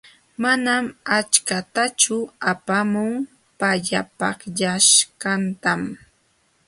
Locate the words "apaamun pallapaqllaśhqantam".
2.51-5.81